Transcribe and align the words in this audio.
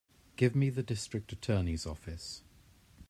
Give 0.35 0.55
me 0.55 0.71
the 0.71 0.81
District 0.81 1.31
Attorney's 1.31 1.85
office. 1.85 2.41